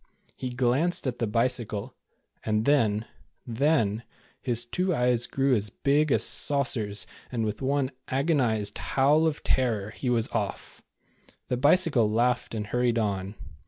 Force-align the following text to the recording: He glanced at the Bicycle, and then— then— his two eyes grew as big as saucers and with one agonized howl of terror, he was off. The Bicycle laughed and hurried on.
He 0.35 0.49
glanced 0.49 1.05
at 1.05 1.19
the 1.19 1.27
Bicycle, 1.27 1.95
and 2.43 2.65
then— 2.65 3.05
then— 3.45 4.01
his 4.41 4.65
two 4.65 4.95
eyes 4.95 5.27
grew 5.27 5.53
as 5.53 5.69
big 5.69 6.11
as 6.11 6.23
saucers 6.23 7.05
and 7.31 7.45
with 7.45 7.61
one 7.61 7.91
agonized 8.07 8.79
howl 8.79 9.27
of 9.27 9.43
terror, 9.43 9.91
he 9.91 10.09
was 10.09 10.27
off. 10.29 10.81
The 11.49 11.57
Bicycle 11.57 12.09
laughed 12.09 12.55
and 12.55 12.65
hurried 12.65 12.97
on. 12.97 13.35